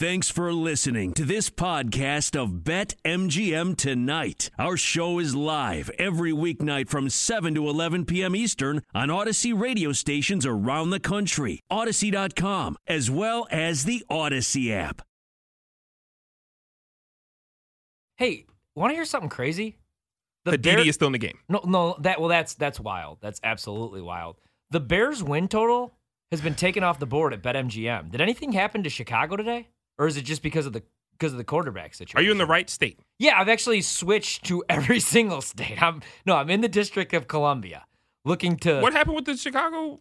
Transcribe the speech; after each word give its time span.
Thanks 0.00 0.30
for 0.30 0.50
listening 0.50 1.12
to 1.12 1.26
this 1.26 1.50
podcast 1.50 2.34
of 2.34 2.64
Bet 2.64 2.94
MGM 3.04 3.76
Tonight. 3.76 4.48
Our 4.58 4.78
show 4.78 5.18
is 5.18 5.34
live 5.34 5.90
every 5.98 6.32
weeknight 6.32 6.88
from 6.88 7.10
7 7.10 7.54
to 7.54 7.68
11 7.68 8.06
p.m. 8.06 8.34
Eastern 8.34 8.80
on 8.94 9.08
Audacy 9.08 9.52
radio 9.52 9.92
stations 9.92 10.46
around 10.46 10.88
the 10.88 11.00
country, 11.00 11.60
Audacy.com, 11.70 12.78
as 12.86 13.10
well 13.10 13.46
as 13.50 13.84
the 13.84 14.02
Audacy 14.10 14.70
app. 14.70 15.02
Hey, 18.16 18.46
want 18.74 18.92
to 18.92 18.94
hear 18.94 19.04
something 19.04 19.28
crazy? 19.28 19.76
The 20.46 20.56
Bear- 20.56 20.78
is 20.78 20.94
still 20.94 21.08
in 21.08 21.12
the 21.12 21.18
game. 21.18 21.40
No, 21.46 21.60
no, 21.66 21.96
that 22.00 22.18
well, 22.18 22.30
that's 22.30 22.54
that's 22.54 22.80
wild. 22.80 23.18
That's 23.20 23.38
absolutely 23.44 24.00
wild. 24.00 24.36
The 24.70 24.80
Bears 24.80 25.22
win 25.22 25.46
total 25.46 25.92
has 26.30 26.40
been 26.40 26.54
taken 26.54 26.82
off 26.82 26.98
the 26.98 27.04
board 27.04 27.34
at 27.34 27.42
BetMGM. 27.42 28.10
Did 28.10 28.22
anything 28.22 28.52
happen 28.52 28.82
to 28.84 28.88
Chicago 28.88 29.36
today, 29.36 29.68
or 30.00 30.06
is 30.08 30.16
it 30.16 30.22
just 30.22 30.42
because 30.42 30.66
of 30.66 30.72
the 30.72 30.82
because 31.12 31.32
of 31.32 31.38
the 31.38 31.44
quarterback 31.44 31.94
situation? 31.94 32.18
Are 32.18 32.22
you 32.22 32.32
in 32.32 32.38
the 32.38 32.46
right 32.46 32.68
state? 32.70 32.98
Yeah, 33.18 33.38
I've 33.38 33.50
actually 33.50 33.82
switched 33.82 34.46
to 34.46 34.64
every 34.70 34.98
single 34.98 35.42
state. 35.42 35.80
I'm 35.80 36.00
no, 36.26 36.36
I'm 36.36 36.50
in 36.50 36.62
the 36.62 36.68
District 36.68 37.12
of 37.12 37.28
Columbia, 37.28 37.84
looking 38.24 38.56
to. 38.58 38.80
What 38.80 38.94
happened 38.94 39.16
with 39.16 39.26
the 39.26 39.36
Chicago 39.36 40.00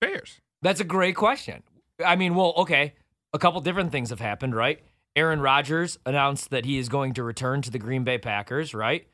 Bears? 0.00 0.40
That's 0.62 0.80
a 0.80 0.84
great 0.84 1.16
question. 1.16 1.62
I 2.04 2.16
mean, 2.16 2.34
well, 2.34 2.54
okay, 2.58 2.94
a 3.32 3.38
couple 3.38 3.60
different 3.60 3.92
things 3.92 4.10
have 4.10 4.20
happened, 4.20 4.54
right? 4.54 4.80
Aaron 5.16 5.40
Rodgers 5.40 5.98
announced 6.06 6.50
that 6.50 6.64
he 6.64 6.78
is 6.78 6.88
going 6.88 7.14
to 7.14 7.22
return 7.24 7.62
to 7.62 7.70
the 7.70 7.78
Green 7.78 8.04
Bay 8.04 8.16
Packers, 8.18 8.72
right? 8.72 9.06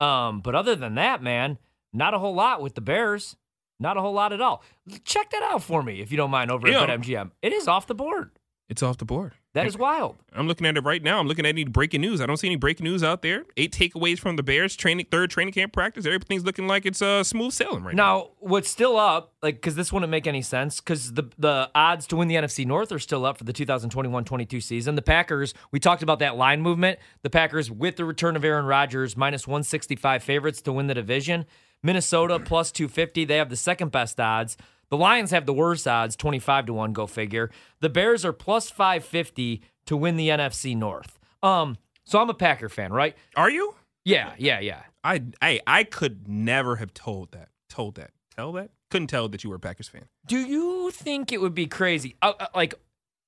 Um, 0.00 0.40
but 0.40 0.54
other 0.54 0.74
than 0.74 0.96
that, 0.96 1.22
man, 1.22 1.58
not 1.92 2.12
a 2.14 2.18
whole 2.18 2.34
lot 2.34 2.60
with 2.60 2.74
the 2.74 2.80
Bears. 2.80 3.36
Not 3.78 3.96
a 3.96 4.00
whole 4.00 4.12
lot 4.14 4.32
at 4.32 4.40
all. 4.40 4.62
Check 5.04 5.30
that 5.30 5.42
out 5.42 5.62
for 5.62 5.82
me 5.82 6.00
if 6.00 6.10
you 6.10 6.16
don't 6.16 6.30
mind 6.30 6.50
over 6.50 6.66
Yeah. 6.66 6.82
at 6.82 6.88
BetMGM. 6.88 7.30
It 7.42 7.52
is 7.52 7.68
off 7.68 7.86
the 7.86 7.94
board. 7.94 8.30
It's 8.68 8.82
off 8.82 8.98
the 8.98 9.04
board. 9.04 9.34
That 9.52 9.66
is 9.66 9.78
wild. 9.78 10.16
I'm 10.34 10.46
looking 10.48 10.66
at 10.66 10.76
it 10.76 10.84
right 10.84 11.02
now. 11.02 11.18
I'm 11.18 11.26
looking 11.26 11.46
at 11.46 11.50
any 11.50 11.64
breaking 11.64 12.02
news. 12.02 12.20
I 12.20 12.26
don't 12.26 12.36
see 12.36 12.48
any 12.48 12.56
breaking 12.56 12.84
news 12.84 13.02
out 13.02 13.22
there. 13.22 13.44
Eight 13.56 13.72
takeaways 13.72 14.18
from 14.18 14.36
the 14.36 14.42
Bears 14.42 14.76
training 14.76 15.06
third 15.10 15.30
training 15.30 15.54
camp 15.54 15.72
practice. 15.72 16.04
Everything's 16.04 16.44
looking 16.44 16.66
like 16.66 16.84
it's 16.84 17.00
uh, 17.00 17.24
smooth 17.24 17.52
sailing 17.52 17.82
right 17.84 17.94
now. 17.94 18.16
Now, 18.18 18.30
what's 18.40 18.68
still 18.68 18.98
up, 18.98 19.32
like, 19.40 19.54
because 19.54 19.76
this 19.76 19.92
wouldn't 19.92 20.10
make 20.10 20.26
any 20.26 20.42
sense, 20.42 20.80
because 20.80 21.14
the 21.14 21.30
the 21.38 21.70
odds 21.74 22.06
to 22.08 22.16
win 22.16 22.28
the 22.28 22.34
NFC 22.34 22.66
North 22.66 22.92
are 22.92 22.98
still 22.98 23.24
up 23.24 23.38
for 23.38 23.44
the 23.44 23.52
2021-22 23.52 24.62
season. 24.62 24.94
The 24.94 25.00
Packers, 25.00 25.54
we 25.70 25.80
talked 25.80 26.02
about 26.02 26.18
that 26.18 26.36
line 26.36 26.60
movement. 26.60 26.98
The 27.22 27.30
Packers, 27.30 27.70
with 27.70 27.96
the 27.96 28.04
return 28.04 28.36
of 28.36 28.44
Aaron 28.44 28.66
Rodgers, 28.66 29.16
minus 29.16 29.46
165 29.46 30.22
favorites 30.22 30.60
to 30.62 30.72
win 30.72 30.86
the 30.86 30.94
division. 30.94 31.46
Minnesota 31.86 32.38
plus 32.38 32.72
250. 32.72 33.24
They 33.24 33.36
have 33.36 33.48
the 33.48 33.56
second 33.56 33.92
best 33.92 34.20
odds. 34.20 34.56
The 34.90 34.96
Lions 34.96 35.30
have 35.30 35.46
the 35.46 35.52
worst 35.52 35.88
odds, 35.88 36.16
25 36.16 36.66
to 36.66 36.72
1, 36.72 36.92
go 36.92 37.06
figure. 37.06 37.50
The 37.80 37.88
Bears 37.88 38.24
are 38.24 38.32
plus 38.32 38.68
550 38.70 39.62
to 39.86 39.96
win 39.96 40.16
the 40.16 40.28
NFC 40.28 40.76
North. 40.76 41.18
Um, 41.42 41.76
so 42.04 42.20
I'm 42.20 42.30
a 42.30 42.34
Packer 42.34 42.68
fan, 42.68 42.92
right? 42.92 43.16
Are 43.36 43.50
you? 43.50 43.74
Yeah, 44.04 44.34
yeah, 44.38 44.60
yeah. 44.60 44.82
I 45.02 45.22
I 45.40 45.60
I 45.66 45.84
could 45.84 46.28
never 46.28 46.76
have 46.76 46.94
told 46.94 47.32
that. 47.32 47.48
Told 47.68 47.96
that. 47.96 48.10
Tell 48.36 48.52
that. 48.52 48.70
Couldn't 48.90 49.08
tell 49.08 49.28
that 49.28 49.42
you 49.42 49.50
were 49.50 49.56
a 49.56 49.60
Packers 49.60 49.88
fan. 49.88 50.04
Do 50.26 50.38
you 50.38 50.90
think 50.92 51.32
it 51.32 51.40
would 51.40 51.54
be 51.54 51.66
crazy? 51.66 52.16
Uh, 52.22 52.32
uh, 52.38 52.46
like, 52.54 52.74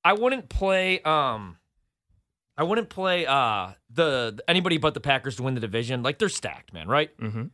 I 0.05 0.13
wouldn't 0.13 0.49
play. 0.49 1.01
Um, 1.03 1.59
I 2.57 2.63
wouldn't 2.65 2.89
play 2.89 3.27
uh 3.27 3.73
the 3.91 4.39
anybody 4.49 4.79
but 4.79 4.95
the 4.95 5.01
Packers 5.01 5.37
to 5.37 5.43
win 5.43 5.55
the 5.55 5.61
division. 5.61 6.03
Like 6.03 6.19
they're 6.19 6.29
stacked, 6.29 6.73
man. 6.73 6.89
Right? 6.89 7.17
Mm-hmm. 7.19 7.47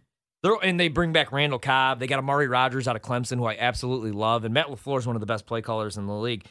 They're 0.44 0.58
and 0.62 0.78
they 0.78 0.88
bring 0.88 1.14
back 1.14 1.32
Randall 1.32 1.58
Cobb. 1.58 2.00
They 2.00 2.06
got 2.06 2.18
Amari 2.18 2.48
Rodgers 2.48 2.86
out 2.86 2.96
of 2.96 3.00
Clemson, 3.02 3.38
who 3.38 3.46
I 3.46 3.56
absolutely 3.58 4.12
love, 4.12 4.44
and 4.44 4.52
Matt 4.52 4.66
Lafleur 4.66 4.98
is 4.98 5.06
one 5.06 5.16
of 5.16 5.20
the 5.20 5.26
best 5.26 5.46
play 5.46 5.62
callers 5.62 5.96
in 5.96 6.06
the 6.06 6.14
league. 6.14 6.44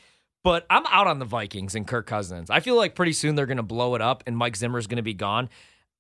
But 0.43 0.65
I'm 0.67 0.83
out 0.87 1.05
on 1.05 1.19
the 1.19 1.25
Vikings 1.25 1.75
and 1.75 1.87
Kirk 1.87 2.07
Cousins. 2.07 2.49
I 2.49 2.59
feel 2.59 2.75
like 2.75 2.95
pretty 2.95 3.13
soon 3.13 3.35
they're 3.35 3.45
going 3.45 3.57
to 3.57 3.63
blow 3.63 3.93
it 3.93 4.01
up, 4.01 4.23
and 4.25 4.35
Mike 4.35 4.55
Zimmer 4.55 4.79
is 4.79 4.87
going 4.87 4.97
to 4.97 5.03
be 5.03 5.13
gone. 5.13 5.47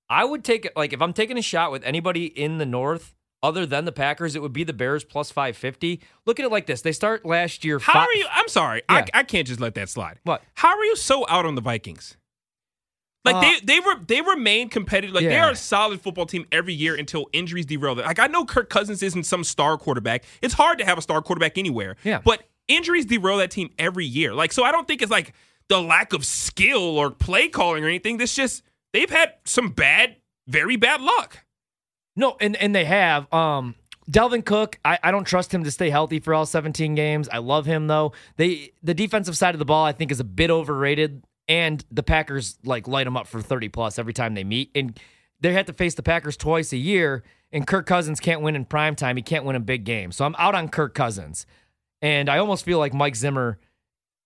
I 0.09 0.25
would 0.25 0.43
take 0.43 0.65
it 0.65 0.75
like 0.75 0.91
if 0.91 1.03
I'm 1.03 1.13
taking 1.13 1.37
a 1.37 1.41
shot 1.43 1.71
with 1.71 1.83
anybody 1.83 2.25
in 2.25 2.57
the 2.57 2.65
North 2.65 3.13
other 3.43 3.63
than 3.67 3.85
the 3.85 3.91
Packers, 3.91 4.35
it 4.35 4.41
would 4.41 4.53
be 4.53 4.63
the 4.63 4.73
Bears 4.73 5.03
plus 5.03 5.29
550. 5.29 6.01
Look 6.25 6.39
at 6.39 6.47
it 6.47 6.51
like 6.51 6.65
this: 6.65 6.81
they 6.81 6.93
start 6.93 7.27
last 7.27 7.63
year. 7.63 7.77
How 7.77 7.93
fi- 7.93 8.05
are 8.05 8.13
you? 8.15 8.25
I'm 8.31 8.47
sorry. 8.47 8.81
Yeah. 8.89 9.05
I, 9.13 9.19
I 9.19 9.23
can't 9.23 9.47
just 9.47 9.59
let 9.59 9.75
that 9.75 9.89
slide. 9.89 10.17
What? 10.23 10.41
How 10.55 10.75
are 10.75 10.83
you 10.83 10.95
so 10.95 11.27
out 11.29 11.45
on 11.45 11.53
the 11.53 11.61
Vikings? 11.61 12.17
Like 13.25 13.35
Uh, 13.35 13.41
they 13.41 13.59
they 13.63 13.79
were 13.79 13.95
they 14.05 14.21
remain 14.21 14.69
competitive. 14.69 15.15
Like 15.15 15.23
they 15.25 15.37
are 15.39 15.51
a 15.51 15.55
solid 15.55 16.01
football 16.01 16.25
team 16.25 16.45
every 16.51 16.73
year 16.73 16.95
until 16.95 17.27
injuries 17.33 17.65
derail 17.65 17.95
them. 17.95 18.05
Like 18.05 18.19
I 18.19 18.27
know 18.27 18.45
Kirk 18.45 18.69
Cousins 18.69 19.01
isn't 19.01 19.23
some 19.23 19.43
star 19.43 19.77
quarterback. 19.77 20.23
It's 20.41 20.53
hard 20.53 20.77
to 20.79 20.85
have 20.85 20.97
a 20.97 21.01
star 21.01 21.21
quarterback 21.21 21.57
anywhere. 21.57 21.95
Yeah. 22.03 22.21
But 22.23 22.43
injuries 22.67 23.05
derail 23.05 23.37
that 23.37 23.51
team 23.51 23.69
every 23.79 24.05
year. 24.05 24.33
Like 24.33 24.51
so 24.51 24.63
I 24.63 24.71
don't 24.71 24.87
think 24.87 25.01
it's 25.01 25.11
like 25.11 25.33
the 25.69 25.81
lack 25.81 26.11
of 26.13 26.25
skill 26.25 26.97
or 26.97 27.11
play 27.11 27.47
calling 27.47 27.83
or 27.83 27.87
anything. 27.87 28.17
This 28.17 28.35
just 28.35 28.61
they've 28.91 29.09
had 29.09 29.33
some 29.45 29.69
bad, 29.69 30.17
very 30.47 30.75
bad 30.75 30.99
luck. 31.01 31.45
No, 32.15 32.35
and 32.41 32.55
and 32.57 32.75
they 32.75 32.85
have. 32.85 33.31
Um, 33.33 33.75
Dalvin 34.11 34.43
Cook, 34.43 34.79
I, 34.83 34.99
I 35.01 35.11
don't 35.11 35.23
trust 35.23 35.53
him 35.53 35.63
to 35.63 35.71
stay 35.71 35.89
healthy 35.89 36.19
for 36.19 36.33
all 36.33 36.45
17 36.45 36.93
games. 36.93 37.29
I 37.29 37.37
love 37.37 37.65
him 37.65 37.87
though. 37.87 38.11
They 38.35 38.73
the 38.83 38.93
defensive 38.93 39.37
side 39.37 39.55
of 39.55 39.59
the 39.59 39.65
ball 39.65 39.85
I 39.85 39.93
think 39.93 40.11
is 40.11 40.19
a 40.19 40.25
bit 40.25 40.49
overrated, 40.51 41.23
and 41.47 41.83
the 41.91 42.03
Packers 42.03 42.57
like 42.63 42.87
light 42.87 43.05
them 43.05 43.17
up 43.17 43.27
for 43.27 43.41
30 43.41 43.69
plus 43.69 43.99
every 43.99 44.13
time 44.13 44.33
they 44.33 44.43
meet, 44.43 44.71
and 44.75 44.99
they 45.39 45.53
have 45.53 45.65
to 45.65 45.73
face 45.73 45.95
the 45.95 46.03
Packers 46.03 46.37
twice 46.37 46.73
a 46.73 46.77
year. 46.77 47.23
And 47.51 47.67
Kirk 47.67 47.85
Cousins 47.85 48.19
can't 48.19 48.41
win 48.41 48.55
in 48.55 48.65
prime 48.65 48.95
time. 48.95 49.15
He 49.15 49.21
can't 49.21 49.45
win 49.45 49.55
in 49.55 49.61
big 49.61 49.83
games. 49.83 50.15
So 50.15 50.25
I'm 50.25 50.35
out 50.39 50.55
on 50.55 50.69
Kirk 50.69 50.95
Cousins, 50.95 51.45
and 52.01 52.27
I 52.29 52.39
almost 52.39 52.65
feel 52.65 52.79
like 52.79 52.93
Mike 52.93 53.15
Zimmer 53.15 53.59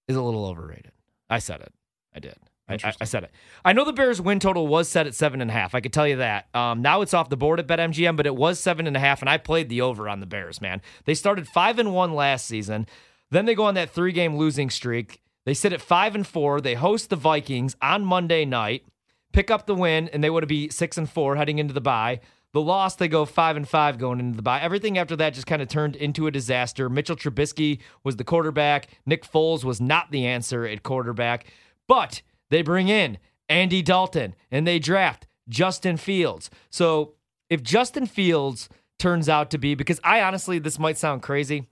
is 0.08 0.16
a 0.16 0.22
little 0.22 0.46
overrated. 0.46 0.94
I 1.30 1.40
said 1.40 1.62
it. 1.62 1.74
I 2.16 2.20
did. 2.20 2.36
I, 2.70 2.76
I, 2.84 2.94
I 3.02 3.06
said 3.06 3.24
it. 3.24 3.32
I 3.64 3.74
know 3.74 3.86
the 3.86 3.94
Bears' 3.94 4.22
win 4.22 4.40
total 4.40 4.68
was 4.68 4.90
set 4.90 5.08
at 5.08 5.16
seven 5.16 5.42
and 5.42 5.50
a 5.50 5.54
half. 5.54 5.74
I 5.74 5.82
could 5.82 5.94
tell 5.94 6.08
you 6.08 6.18
that. 6.18 6.54
Um, 6.54 6.82
now 6.82 7.02
it's 7.02 7.14
off 7.14 7.30
the 7.30 7.38
board 7.38 7.60
at 7.60 7.68
BetMGM, 7.68 8.16
but 8.18 8.26
it 8.26 8.36
was 8.36 8.60
seven 8.60 8.88
and 8.88 8.96
a 8.98 9.00
half, 9.00 9.22
and 9.22 9.30
I 9.30 9.38
played 9.38 9.70
the 9.70 9.82
over 9.82 10.10
on 10.10 10.20
the 10.20 10.26
Bears. 10.26 10.62
Man, 10.62 10.82
they 11.06 11.14
started 11.14 11.48
five 11.48 11.80
and 11.80 11.94
one 11.94 12.14
last 12.14 12.46
season. 12.46 12.88
Then 13.30 13.46
they 13.46 13.56
go 13.56 13.66
on 13.66 13.74
that 13.76 13.90
three-game 13.90 14.38
losing 14.38 14.70
streak. 14.70 15.22
They 15.48 15.54
sit 15.54 15.72
at 15.72 15.80
five 15.80 16.14
and 16.14 16.28
four. 16.28 16.60
They 16.60 16.74
host 16.74 17.10
the 17.10 17.16
Vikings 17.16 17.78
on 17.82 18.04
Monday 18.04 18.44
night, 18.44 18.84
pick 19.32 19.50
up 19.50 19.66
the 19.66 19.76
win, 19.76 20.10
and 20.10 20.22
they 20.22 20.30
would 20.30 20.46
be 20.46 20.68
six 20.68 20.98
and 20.98 21.10
four 21.10 21.38
heading 21.38 21.58
into 21.58 21.74
the 21.74 21.80
bye. 21.80 22.20
The 22.52 22.60
loss, 22.60 22.98
they 22.98 23.08
go 23.08 23.24
five 23.24 23.56
and 23.56 23.66
five 23.66 23.98
going 23.98 24.20
into 24.20 24.36
the 24.36 24.42
bye. 24.42 24.60
Everything 24.60 24.98
after 24.98 25.16
that 25.16 25.34
just 25.34 25.48
kind 25.48 25.62
of 25.62 25.70
turned 25.70 25.96
into 25.96 26.28
a 26.28 26.32
disaster. 26.32 26.90
Mitchell 26.90 27.16
Trubisky 27.16 27.80
was 28.04 28.18
the 28.18 28.26
quarterback. 28.26 28.90
Nick 29.06 29.24
Foles 29.24 29.64
was 29.64 29.80
not 29.80 30.12
the 30.12 30.26
answer 30.26 30.66
at 30.66 30.84
quarterback. 30.84 31.46
But 31.88 32.24
they 32.50 32.62
bring 32.62 32.90
in 32.90 33.18
Andy 33.48 33.82
Dalton 33.82 34.36
and 34.52 34.68
they 34.68 34.80
draft 34.80 35.28
Justin 35.48 35.96
Fields. 35.96 36.50
So 36.70 37.14
if 37.50 37.64
Justin 37.64 38.06
Fields 38.06 38.68
turns 39.00 39.30
out 39.30 39.50
to 39.52 39.58
be, 39.58 39.76
because 39.76 40.02
I 40.04 40.20
honestly, 40.24 40.60
this 40.60 40.78
might 40.78 40.98
sound 40.98 41.22
crazy, 41.22 41.70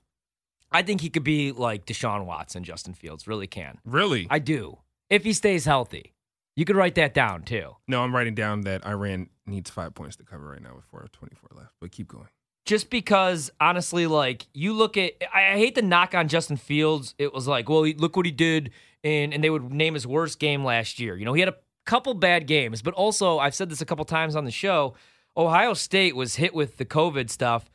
I 0.71 0.81
think 0.81 1.01
he 1.01 1.09
could 1.09 1.23
be 1.23 1.51
like 1.51 1.85
Deshaun 1.85 2.25
Watson, 2.25 2.63
Justin 2.63 2.93
Fields, 2.93 3.27
really 3.27 3.47
can. 3.47 3.79
Really? 3.85 4.27
I 4.29 4.39
do. 4.39 4.79
If 5.09 5.23
he 5.23 5.33
stays 5.33 5.65
healthy. 5.65 6.13
You 6.55 6.63
could 6.65 6.75
write 6.77 6.95
that 6.95 7.13
down 7.13 7.43
too. 7.43 7.75
no, 7.87 8.01
I'm 8.01 8.15
writing 8.15 8.33
down 8.33 8.61
that 8.61 8.85
Iran 8.85 9.29
needs 9.45 9.69
five 9.69 9.93
points 9.93 10.15
to 10.17 10.23
cover 10.23 10.49
right 10.51 10.61
now 10.61 10.73
with 10.75 10.85
424 10.85 11.57
left. 11.57 11.73
But 11.81 11.91
keep 11.91 12.07
going. 12.07 12.27
just 12.65 12.89
because 12.89 13.51
honestly, 13.59 14.07
like 14.07 14.47
you 14.53 14.73
look 14.73 14.95
at, 14.97 15.13
I, 15.33 15.53
I 15.53 15.57
hate 15.57 15.75
the 15.75 15.81
knock 15.81 16.15
on 16.15 16.27
Justin 16.29 16.55
Fields. 16.57 17.13
It 17.17 17.33
was 17.33 17.45
like, 17.47 17.67
well, 17.67 17.83
he, 17.83 17.93
look 17.93 18.15
what 18.15 18.25
he 18.25 18.31
did, 18.31 18.71
and 19.03 19.33
and 19.33 19.43
they 19.43 19.49
would 19.49 19.71
name 19.71 19.93
his 19.95 20.07
worst 20.07 20.39
game 20.39 20.63
last 20.63 20.97
year. 20.99 21.17
You 21.17 21.25
know, 21.25 21.33
he 21.33 21.41
had 21.41 21.49
a 21.49 21.55
couple 21.85 22.13
bad 22.13 22.47
games, 22.47 22.81
but 22.81 22.93
also 22.93 23.37
I've 23.37 23.53
said 23.53 23.69
this 23.69 23.81
a 23.81 23.85
couple 23.85 24.05
times 24.05 24.35
on 24.35 24.45
the 24.45 24.51
show. 24.51 24.95
Ohio 25.37 25.73
State 25.73 26.15
was 26.15 26.35
hit 26.37 26.55
with 26.55 26.77
the 26.77 26.85
COVID 26.85 27.29
stuff, 27.29 27.69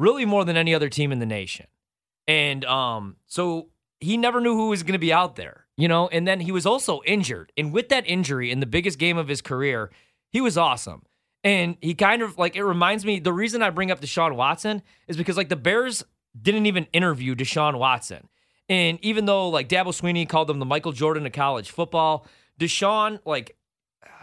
really 0.00 0.24
more 0.24 0.44
than 0.44 0.56
any 0.56 0.74
other 0.74 0.88
team 0.88 1.12
in 1.12 1.20
the 1.20 1.26
nation, 1.26 1.66
and 2.26 2.64
um, 2.64 3.16
so 3.26 3.68
he 4.00 4.16
never 4.16 4.40
knew 4.40 4.54
who 4.54 4.68
was 4.68 4.82
going 4.82 4.92
to 4.92 4.98
be 4.98 5.12
out 5.12 5.36
there. 5.36 5.66
You 5.78 5.88
know, 5.88 6.08
and 6.08 6.26
then 6.26 6.40
he 6.40 6.52
was 6.52 6.64
also 6.64 7.02
injured, 7.04 7.52
and 7.56 7.70
with 7.70 7.90
that 7.90 8.06
injury 8.06 8.50
in 8.50 8.60
the 8.60 8.66
biggest 8.66 8.98
game 8.98 9.18
of 9.18 9.28
his 9.28 9.42
career, 9.42 9.90
he 10.30 10.40
was 10.40 10.56
awesome. 10.56 11.02
And 11.44 11.76
he 11.82 11.94
kind 11.94 12.22
of 12.22 12.38
like 12.38 12.56
it 12.56 12.64
reminds 12.64 13.04
me. 13.04 13.20
The 13.20 13.32
reason 13.32 13.60
I 13.62 13.68
bring 13.68 13.90
up 13.90 14.00
Deshaun 14.00 14.36
Watson 14.36 14.82
is 15.06 15.18
because 15.18 15.36
like 15.36 15.50
the 15.50 15.56
Bears 15.56 16.02
didn't 16.40 16.64
even 16.64 16.86
interview 16.94 17.34
Deshaun 17.34 17.78
Watson, 17.78 18.28
and 18.70 18.98
even 19.02 19.26
though 19.26 19.50
like 19.50 19.68
Dabo 19.68 19.88
Swinney 19.88 20.26
called 20.26 20.48
him 20.48 20.60
the 20.60 20.64
Michael 20.64 20.92
Jordan 20.92 21.26
of 21.26 21.32
college 21.32 21.70
football, 21.70 22.26
Deshaun 22.58 23.20
like 23.26 23.54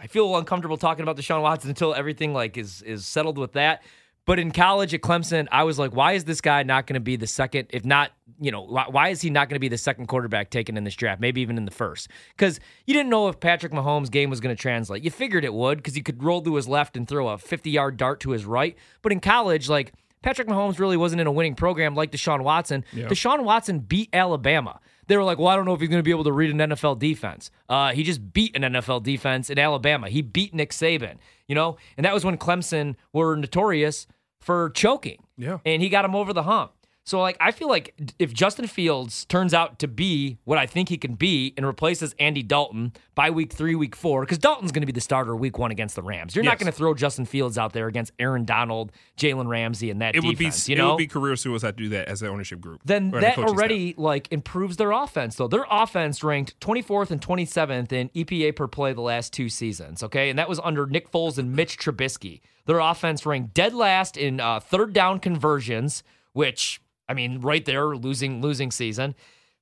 I 0.00 0.08
feel 0.08 0.36
uncomfortable 0.36 0.76
talking 0.76 1.04
about 1.04 1.16
Deshaun 1.16 1.40
Watson 1.40 1.70
until 1.70 1.94
everything 1.94 2.34
like 2.34 2.58
is 2.58 2.82
is 2.82 3.06
settled 3.06 3.38
with 3.38 3.52
that. 3.52 3.82
But 4.26 4.38
in 4.38 4.52
college 4.52 4.94
at 4.94 5.02
Clemson, 5.02 5.46
I 5.52 5.64
was 5.64 5.78
like, 5.78 5.94
why 5.94 6.12
is 6.12 6.24
this 6.24 6.40
guy 6.40 6.62
not 6.62 6.86
going 6.86 6.94
to 6.94 7.00
be 7.00 7.16
the 7.16 7.26
second, 7.26 7.68
if 7.70 7.84
not, 7.84 8.10
you 8.40 8.50
know, 8.50 8.62
why, 8.62 8.86
why 8.88 9.08
is 9.10 9.20
he 9.20 9.28
not 9.28 9.48
going 9.48 9.56
to 9.56 9.60
be 9.60 9.68
the 9.68 9.76
second 9.76 10.06
quarterback 10.06 10.48
taken 10.50 10.78
in 10.78 10.84
this 10.84 10.94
draft, 10.94 11.20
maybe 11.20 11.42
even 11.42 11.58
in 11.58 11.66
the 11.66 11.70
first? 11.70 12.08
Because 12.30 12.58
you 12.86 12.94
didn't 12.94 13.10
know 13.10 13.28
if 13.28 13.38
Patrick 13.38 13.72
Mahomes' 13.72 14.10
game 14.10 14.30
was 14.30 14.40
going 14.40 14.54
to 14.54 14.60
translate. 14.60 15.04
You 15.04 15.10
figured 15.10 15.44
it 15.44 15.52
would 15.52 15.78
because 15.78 15.94
he 15.94 16.00
could 16.00 16.22
roll 16.22 16.40
to 16.42 16.54
his 16.54 16.66
left 16.66 16.96
and 16.96 17.06
throw 17.06 17.28
a 17.28 17.38
50 17.38 17.70
yard 17.70 17.98
dart 17.98 18.20
to 18.20 18.30
his 18.30 18.46
right. 18.46 18.76
But 19.02 19.12
in 19.12 19.20
college, 19.20 19.68
like, 19.68 19.92
Patrick 20.22 20.48
Mahomes 20.48 20.78
really 20.78 20.96
wasn't 20.96 21.20
in 21.20 21.26
a 21.26 21.32
winning 21.32 21.54
program 21.54 21.94
like 21.94 22.10
Deshaun 22.10 22.42
Watson. 22.42 22.82
Yeah. 22.94 23.08
Deshaun 23.08 23.44
Watson 23.44 23.80
beat 23.80 24.08
Alabama. 24.14 24.80
They 25.06 25.18
were 25.18 25.22
like, 25.22 25.38
well, 25.38 25.48
I 25.48 25.56
don't 25.56 25.66
know 25.66 25.74
if 25.74 25.80
he's 25.80 25.90
going 25.90 25.98
to 25.98 26.04
be 26.04 26.12
able 26.12 26.24
to 26.24 26.32
read 26.32 26.50
an 26.50 26.70
NFL 26.70 26.98
defense. 26.98 27.50
Uh, 27.68 27.92
he 27.92 28.02
just 28.02 28.32
beat 28.32 28.56
an 28.56 28.62
NFL 28.62 29.02
defense 29.02 29.50
in 29.50 29.58
Alabama. 29.58 30.08
He 30.08 30.22
beat 30.22 30.54
Nick 30.54 30.70
Saban, 30.70 31.16
you 31.48 31.54
know, 31.54 31.76
and 31.96 32.04
that 32.04 32.14
was 32.14 32.24
when 32.24 32.36
Clemson 32.36 32.96
were 33.12 33.36
notorious 33.36 34.06
for 34.40 34.70
choking. 34.70 35.18
Yeah. 35.36 35.58
And 35.64 35.82
he 35.82 35.88
got 35.88 36.04
him 36.04 36.14
over 36.14 36.32
the 36.32 36.42
hump. 36.44 36.72
So, 37.06 37.20
like, 37.20 37.36
I 37.38 37.50
feel 37.50 37.68
like 37.68 37.94
if 38.18 38.32
Justin 38.32 38.66
Fields 38.66 39.26
turns 39.26 39.52
out 39.52 39.78
to 39.80 39.86
be 39.88 40.38
what 40.44 40.56
I 40.56 40.64
think 40.64 40.88
he 40.88 40.96
can 40.96 41.16
be 41.16 41.52
and 41.58 41.66
replaces 41.66 42.14
Andy 42.18 42.42
Dalton 42.42 42.94
by 43.14 43.28
week 43.28 43.52
three, 43.52 43.74
week 43.74 43.94
four, 43.94 44.22
because 44.22 44.38
Dalton's 44.38 44.72
going 44.72 44.80
to 44.80 44.86
be 44.86 44.92
the 44.92 45.02
starter 45.02 45.36
week 45.36 45.58
one 45.58 45.70
against 45.70 45.96
the 45.96 46.02
Rams. 46.02 46.34
You're 46.34 46.46
not 46.46 46.58
going 46.58 46.72
to 46.72 46.76
throw 46.76 46.94
Justin 46.94 47.26
Fields 47.26 47.58
out 47.58 47.74
there 47.74 47.88
against 47.88 48.12
Aaron 48.18 48.46
Donald, 48.46 48.90
Jalen 49.18 49.48
Ramsey, 49.48 49.90
and 49.90 50.00
that 50.00 50.14
It 50.16 50.22
would 50.24 50.38
be 50.38 50.46
defense. 50.46 50.66
you 50.66 50.76
it 50.76 50.78
know, 50.78 50.90
would 50.92 50.96
be 50.98 51.06
career 51.06 51.36
suicide 51.36 51.76
to 51.76 51.82
do 51.82 51.88
that 51.90 52.08
as 52.08 52.22
an 52.22 52.28
ownership 52.28 52.58
group. 52.62 52.80
then 52.86 53.10
that 53.10 53.34
coaching 53.34 53.48
staff. 53.48 53.58
already 53.58 53.94
like 53.98 54.32
improves 54.32 54.78
their 54.78 54.90
offense 54.92 55.36
though 55.36 55.46
their 55.46 55.66
offense 55.70 56.24
ranked 56.24 56.58
24th 56.60 57.10
and 57.10 57.20
27th 57.20 57.92
in 57.92 58.08
epa 58.10 58.56
per 58.56 58.66
play 58.66 58.92
the 58.94 59.00
last 59.02 59.32
two 59.32 59.48
seasons 59.50 60.02
okay 60.02 60.30
and 60.30 60.38
that 60.38 60.48
was 60.48 60.58
under 60.64 60.86
nick 60.86 61.10
foles 61.12 61.36
and 61.38 61.52
mitch 61.54 61.76
trubisky 61.78 62.40
their 62.66 62.78
offense 62.78 63.26
ranked 63.26 63.52
dead 63.54 63.74
last 63.74 64.16
in 64.16 64.40
uh, 64.40 64.58
third 64.58 64.92
down 64.94 65.18
conversions 65.20 66.02
which 66.32 66.80
i 67.08 67.14
mean 67.14 67.40
right 67.40 67.64
there 67.64 67.96
losing 67.96 68.40
losing 68.40 68.70
season 68.70 69.14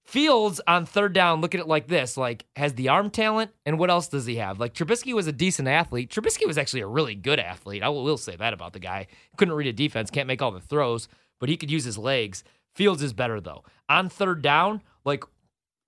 Fields 0.05 0.61
on 0.67 0.85
third 0.85 1.13
down, 1.13 1.41
look 1.41 1.55
at 1.55 1.61
it 1.61 1.69
like 1.69 1.87
this: 1.87 2.17
like 2.17 2.45
has 2.57 2.75
the 2.75 2.89
arm 2.89 3.09
talent, 3.09 3.53
and 3.65 3.79
what 3.79 3.89
else 3.89 4.09
does 4.09 4.27
he 4.27 4.37
have? 4.37 4.59
Like 4.59 4.75
Trubisky 4.75 5.15
was 5.15 5.29
a 5.29 5.33
decent 5.33 5.69
athlete. 5.69 6.11
Trubisky 6.11 6.47
was 6.47 6.59
actually 6.59 6.81
a 6.81 6.89
really 6.89 7.15
good 7.15 7.39
athlete. 7.39 7.85
I 7.85 7.89
will, 7.89 8.17
say 8.17 8.35
that 8.37 8.53
about 8.53 8.73
the 8.73 8.81
guy. 8.81 9.07
Couldn't 9.37 9.55
read 9.55 9.69
a 9.69 9.73
defense, 9.73 10.11
can't 10.11 10.27
make 10.27 10.43
all 10.43 10.51
the 10.51 10.61
throws, 10.61 11.09
but 11.39 11.49
he 11.49 11.57
could 11.57 11.71
use 11.71 11.85
his 11.85 11.99
legs. 11.99 12.43
Fields 12.75 13.03
is 13.03 13.13
better 13.13 13.41
though. 13.41 13.65
On 13.89 14.09
third 14.09 14.43
down, 14.43 14.83
like 15.05 15.23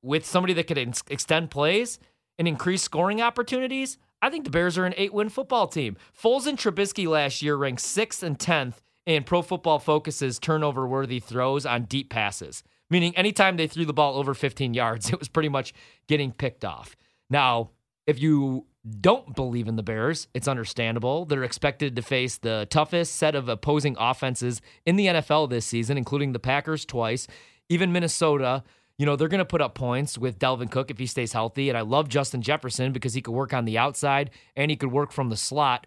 with 0.00 0.24
somebody 0.24 0.52
that 0.54 0.68
could 0.68 0.78
ex- 0.78 1.02
extend 1.08 1.50
plays 1.50 1.98
and 2.38 2.46
increase 2.46 2.82
scoring 2.82 3.20
opportunities, 3.20 3.98
I 4.22 4.30
think 4.30 4.44
the 4.44 4.50
Bears 4.50 4.78
are 4.78 4.86
an 4.86 4.94
eight-win 4.96 5.28
football 5.28 5.66
team. 5.66 5.96
Foles 6.16 6.46
and 6.46 6.56
Trubisky 6.56 7.06
last 7.08 7.42
year 7.42 7.56
ranked 7.56 7.82
sixth 7.82 8.22
and 8.22 8.38
tenth 8.38 8.80
in 9.06 9.24
Pro 9.24 9.42
Football 9.42 9.78
Focus's 9.78 10.38
turnover-worthy 10.38 11.20
throws 11.20 11.66
on 11.66 11.84
deep 11.84 12.10
passes 12.10 12.62
meaning 12.90 13.16
anytime 13.16 13.56
they 13.56 13.66
threw 13.66 13.84
the 13.84 13.92
ball 13.92 14.16
over 14.16 14.34
15 14.34 14.74
yards, 14.74 15.08
it 15.12 15.18
was 15.18 15.28
pretty 15.28 15.48
much 15.48 15.74
getting 16.06 16.32
picked 16.32 16.64
off. 16.64 16.96
Now, 17.30 17.70
if 18.06 18.20
you 18.20 18.66
don't 19.00 19.34
believe 19.34 19.66
in 19.66 19.76
the 19.76 19.82
Bears, 19.82 20.28
it's 20.34 20.46
understandable. 20.46 21.24
They're 21.24 21.42
expected 21.42 21.96
to 21.96 22.02
face 22.02 22.36
the 22.36 22.66
toughest 22.70 23.16
set 23.16 23.34
of 23.34 23.48
opposing 23.48 23.96
offenses 23.98 24.60
in 24.84 24.96
the 24.96 25.06
NFL 25.06 25.48
this 25.48 25.64
season, 25.64 25.96
including 25.96 26.32
the 26.32 26.38
Packers 26.38 26.84
twice, 26.84 27.26
even 27.68 27.92
Minnesota. 27.92 28.62
You 28.98 29.06
know, 29.06 29.16
they're 29.16 29.28
going 29.28 29.38
to 29.38 29.44
put 29.44 29.62
up 29.62 29.74
points 29.74 30.18
with 30.18 30.38
Dalvin 30.38 30.70
Cook 30.70 30.90
if 30.90 30.98
he 30.98 31.06
stays 31.06 31.32
healthy. 31.32 31.68
And 31.68 31.78
I 31.78 31.80
love 31.80 32.08
Justin 32.08 32.42
Jefferson 32.42 32.92
because 32.92 33.14
he 33.14 33.22
could 33.22 33.32
work 33.32 33.54
on 33.54 33.64
the 33.64 33.78
outside 33.78 34.30
and 34.54 34.70
he 34.70 34.76
could 34.76 34.92
work 34.92 35.10
from 35.10 35.30
the 35.30 35.36
slot. 35.36 35.86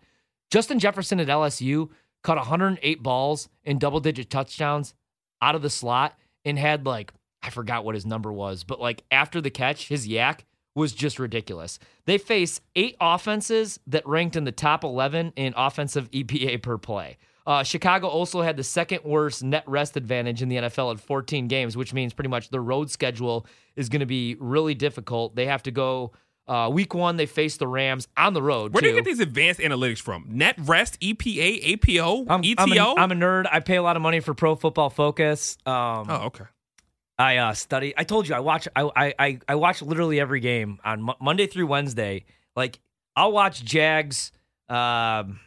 Justin 0.49 0.79
Jefferson 0.79 1.19
at 1.19 1.27
LSU 1.27 1.89
caught 2.27 2.37
108 2.37 3.01
balls 3.01 3.47
and 3.63 3.79
double 3.79 4.01
digit 4.01 4.29
touchdowns 4.29 4.93
out 5.41 5.55
of 5.55 5.61
the 5.61 5.69
slot 5.69 6.19
and 6.43 6.59
had 6.59 6.85
like 6.85 7.13
I 7.41 7.49
forgot 7.49 7.85
what 7.85 7.95
his 7.95 8.05
number 8.05 8.33
was, 8.33 8.65
but 8.65 8.81
like 8.81 9.03
after 9.11 9.39
the 9.39 9.49
catch, 9.49 9.87
his 9.87 10.05
yak 10.05 10.45
was 10.75 10.91
just 10.91 11.19
ridiculous. 11.19 11.79
They 12.05 12.17
face 12.17 12.59
eight 12.75 12.97
offenses 12.99 13.79
that 13.87 14.05
ranked 14.05 14.35
in 14.35 14.43
the 14.43 14.51
top 14.51 14.83
11 14.83 15.33
in 15.37 15.53
offensive 15.55 16.11
EPA 16.11 16.61
per 16.61 16.77
play. 16.77 17.17
Uh, 17.45 17.63
Chicago 17.63 18.07
also 18.07 18.41
had 18.41 18.57
the 18.57 18.63
second 18.63 19.05
worst 19.05 19.41
net 19.41 19.63
rest 19.65 19.95
advantage 19.95 20.41
in 20.41 20.49
the 20.49 20.57
NFL 20.57 20.95
at 20.95 20.99
14 20.99 21.47
games, 21.47 21.77
which 21.77 21.93
means 21.93 22.13
pretty 22.13 22.27
much 22.27 22.49
their 22.49 22.61
road 22.61 22.91
schedule 22.91 23.45
is 23.77 23.87
going 23.87 24.01
to 24.01 24.05
be 24.05 24.35
really 24.41 24.75
difficult. 24.75 25.33
They 25.33 25.45
have 25.45 25.63
to 25.63 25.71
go 25.71 26.11
uh, 26.47 26.69
week 26.71 26.93
one. 26.93 27.17
They 27.17 27.25
face 27.25 27.57
the 27.57 27.67
Rams 27.67 28.07
on 28.15 28.33
the 28.33 28.41
road. 28.41 28.73
Where 28.73 28.81
do 28.81 28.87
you 28.89 28.95
get 28.95 29.05
these 29.05 29.19
advanced 29.19 29.59
analytics 29.59 29.99
from? 29.99 30.25
Net 30.29 30.55
rest, 30.59 30.99
EPA, 31.01 31.73
APO, 31.73 32.25
I'm, 32.29 32.41
ETO. 32.43 32.55
I'm 32.57 32.71
a, 32.71 32.95
I'm 33.01 33.11
a 33.11 33.15
nerd. 33.15 33.45
I 33.51 33.59
pay 33.59 33.75
a 33.75 33.83
lot 33.83 33.95
of 33.95 34.01
money 34.01 34.19
for 34.19 34.33
Pro 34.33 34.55
Football 34.55 34.89
Focus. 34.89 35.57
Um, 35.65 36.05
oh, 36.09 36.21
okay. 36.27 36.45
I 37.19 37.37
uh, 37.37 37.53
study. 37.53 37.93
I 37.97 38.03
told 38.03 38.27
you 38.27 38.35
I 38.35 38.39
watch. 38.39 38.67
I 38.75 38.89
I 38.95 39.13
I, 39.17 39.39
I 39.47 39.55
watch 39.55 39.81
literally 39.81 40.19
every 40.19 40.39
game 40.39 40.79
on 40.85 41.01
Mo- 41.01 41.15
Monday 41.19 41.47
through 41.47 41.67
Wednesday. 41.67 42.25
Like 42.55 42.79
I'll 43.15 43.31
watch 43.31 43.63
Jags. 43.63 44.31
Um, 44.69 45.39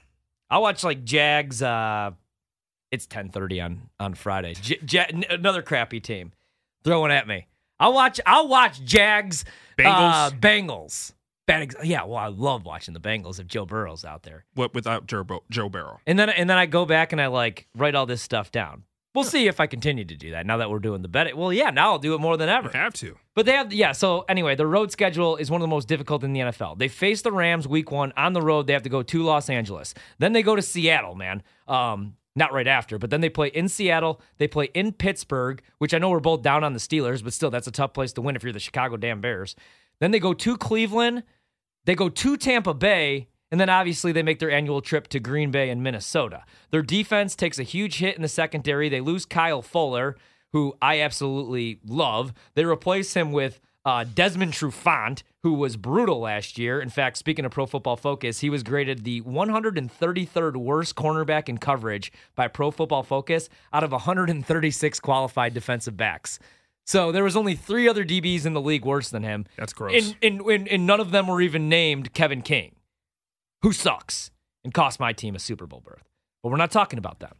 I'll 0.51 0.63
watch 0.63 0.83
like 0.83 1.05
Jags. 1.05 1.63
Uh, 1.63 2.11
it's 2.91 3.07
ten 3.07 3.29
thirty 3.29 3.61
on 3.61 3.89
on 4.01 4.15
Friday. 4.15 4.55
J- 4.55 4.81
Ja- 4.89 5.05
n- 5.11 5.25
another 5.31 5.63
crappy 5.63 6.01
team 6.01 6.33
throwing 6.83 7.13
at 7.13 7.29
me. 7.29 7.47
I'll 7.81 7.95
watch. 7.95 8.21
I'll 8.25 8.47
watch 8.47 8.85
Jags. 8.85 9.45
Uh, 9.79 10.31
Bengals? 10.31 10.41
Bengals. 10.41 11.13
Bad 11.47 11.75
yeah. 11.83 12.05
Well, 12.05 12.19
I 12.19 12.29
love 12.29 12.65
watching 12.65 12.95
the 12.95 13.01
Bengals 13.01 13.41
if 13.41 13.49
Joe 13.49 13.67
Burrow's 13.67 14.05
out 14.05 14.23
there. 14.23 14.45
What 14.55 14.73
without 14.75 15.07
Joe, 15.07 15.25
Joe 15.51 15.69
Burrow? 15.69 15.99
And 16.07 16.17
then 16.17 16.31
and 16.31 16.49
then 16.49 16.59
I 16.59 16.67
go 16.67 16.85
back 16.85 17.11
and 17.11 17.21
I 17.21 17.27
like 17.27 17.67
write 17.75 17.97
all 17.97 18.07
this 18.07 18.23
stuff 18.23 18.53
down. 18.53 18.85
We'll 19.13 19.25
see 19.25 19.49
if 19.49 19.59
I 19.59 19.67
continue 19.67 20.05
to 20.05 20.15
do 20.15 20.31
that 20.31 20.47
now 20.47 20.59
that 20.59 20.71
we're 20.71 20.79
doing 20.79 21.03
the 21.03 21.09
bet. 21.09 21.37
Well, 21.37 21.53
yeah, 21.53 21.71
now 21.71 21.91
I'll 21.91 21.99
do 21.99 22.15
it 22.15 22.21
more 22.21 22.37
than 22.37 22.49
ever. 22.49 22.71
You 22.73 22.79
have 22.79 22.95
to. 22.95 23.17
But 23.35 23.45
they 23.45 23.53
have, 23.53 23.73
yeah. 23.73 23.91
So 23.91 24.25
anyway, 24.29 24.55
the 24.55 24.69
road 24.69 24.93
schedule 24.93 25.35
is 25.35 25.51
one 25.51 25.61
of 25.61 25.65
the 25.65 25.71
most 25.71 25.89
difficult 25.89 26.23
in 26.23 26.33
the 26.33 26.41
NFL. 26.41 26.79
They 26.79 26.87
face 26.87 27.23
the 27.23 27.33
Rams 27.33 27.67
week 27.67 27.91
one 27.91 28.13
on 28.17 28.35
the 28.35 28.41
road. 28.41 28.69
They 28.69 28.73
have 28.73 28.85
to 28.85 28.89
go 28.89 29.03
to 29.03 29.23
Los 29.25 29.51
Angeles. 29.51 29.95
Then 30.21 30.33
they 30.33 30.45
go 30.45 30.55
to 30.55 30.63
Seattle, 30.63 31.17
man. 31.17 31.43
Um, 31.67 32.15
not 32.37 32.53
right 32.53 32.67
after, 32.67 32.99
but 32.99 33.11
then 33.11 33.21
they 33.21 33.29
play 33.29 33.49
in 33.49 33.69
Seattle. 33.69 34.21
They 34.39 34.49
play 34.49 34.71
in 34.75 34.93
Pittsburgh, 34.93 35.63
which 35.79 35.93
I 35.93 35.99
know 35.99 36.11
we're 36.11 36.21
both 36.21 36.43
down 36.43 36.63
on 36.63 36.73
the 36.73 36.79
Steelers, 36.79 37.25
but 37.25 37.33
still, 37.33 37.51
that's 37.51 37.67
a 37.67 37.73
tough 37.73 37.93
place 37.93 38.13
to 38.15 38.23
win 38.23 38.37
if 38.37 38.43
you're 38.43 38.53
the 38.53 38.61
Chicago 38.61 38.97
damn 38.97 39.21
Bears. 39.21 39.57
Then 40.01 40.13
they 40.13 40.21
go 40.21 40.33
to 40.35 40.57
Cleveland. 40.57 41.25
They 41.85 41.95
go 41.95 42.09
to 42.09 42.37
Tampa 42.37 42.75
Bay, 42.75 43.29
and 43.51 43.61
then 43.61 43.69
obviously 43.69 44.13
they 44.13 44.23
make 44.23 44.39
their 44.39 44.51
annual 44.51 44.81
trip 44.81 45.09
to 45.09 45.21
Green 45.21 45.51
Bay 45.51 45.71
and 45.71 45.83
Minnesota. 45.83 46.45
Their 46.71 46.83
defense 46.83 47.35
takes 47.35 47.59
a 47.59 47.65
huge 47.65 47.99
hit 47.99 48.17
in 48.17 48.23
the 48.23 48.29
secondary. 48.29 48.89
They 48.89 49.01
lose 49.01 49.25
Kyle 49.25 49.63
Fuller, 49.63 50.17
who 50.53 50.77
I 50.81 51.01
absolutely 51.01 51.81
love. 51.87 52.33
They 52.55 52.65
replace 52.65 53.15
him 53.15 53.33
with 53.33 53.61
uh, 53.91 54.05
Desmond 54.05 54.53
Trufant, 54.53 55.25
who 55.43 55.55
was 55.55 55.77
brutal 55.77 56.21
last 56.21 56.59
year. 56.59 56.81
In 56.81 56.91
fact, 56.91 57.17
speaking 57.17 57.45
of 57.45 57.51
Pro 57.51 57.67
Football 57.67 57.97
Focus, 57.97 58.39
he 58.39 58.49
was 58.49 58.63
graded 58.63 59.03
the 59.03 59.21
133rd 59.23 60.57
worst 60.57 60.95
cornerback 60.95 61.49
in 61.49 61.59
coverage 61.59 62.13
by 62.37 62.47
Pro 62.47 62.71
Football 62.71 63.03
Focus 63.03 63.49
out 63.73 63.83
of 63.83 63.91
136 63.91 65.01
qualified 65.01 65.55
defensive 65.55 65.97
backs. 65.97 66.39
So 66.87 67.11
there 67.11 67.25
was 67.25 67.37
only 67.37 67.57
three 67.57 67.89
other 67.89 68.05
DBs 68.05 68.47
in 68.47 68.53
the 68.53 68.61
league 68.61 68.85
worse 68.85 69.11
than 69.11 69.25
him. 69.25 69.45
That's 69.57 69.73
gross. 69.73 69.93
And, 69.95 70.17
and, 70.23 70.41
and, 70.49 70.69
and 70.69 70.87
none 70.87 71.01
of 71.01 71.11
them 71.11 71.27
were 71.27 71.41
even 71.41 71.69
named 71.69 72.15
Kevin 72.15 72.43
King, 72.43 72.77
who 73.63 73.73
sucks 73.73 74.31
and 74.63 74.73
cost 74.73 75.01
my 75.01 75.13
team 75.13 75.35
a 75.35 75.41
Super 75.41 75.67
Bowl 75.67 75.83
berth. 75.85 76.05
But 76.45 76.51
we're 76.51 76.59
not 76.59 76.71
talking 76.71 76.99
about 76.99 77.19
them. 77.19 77.35